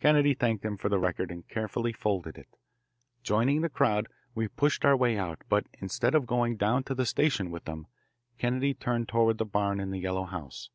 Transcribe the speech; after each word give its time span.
Kennedy 0.00 0.34
thanked 0.34 0.66
him 0.66 0.76
for 0.76 0.90
the 0.90 0.98
record 0.98 1.30
and 1.30 1.48
carefully 1.48 1.94
folded 1.94 2.36
it. 2.36 2.58
Joining 3.22 3.62
the 3.62 3.70
crowd, 3.70 4.06
we 4.34 4.48
pushed 4.48 4.84
our 4.84 4.94
way 4.94 5.16
out, 5.16 5.40
but 5.48 5.66
instead 5.80 6.14
of 6.14 6.26
going 6.26 6.58
down 6.58 6.84
to 6.84 6.94
the 6.94 7.06
station 7.06 7.50
with 7.50 7.64
them, 7.64 7.86
Kennedy 8.36 8.74
turned 8.74 9.08
toward 9.08 9.38
the 9.38 9.46
barn 9.46 9.80
and 9.80 9.94
the 9.94 9.98
yellow 9.98 10.24
house. 10.24 10.68